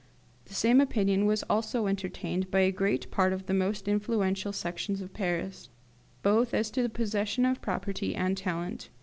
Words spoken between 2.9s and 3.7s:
part of the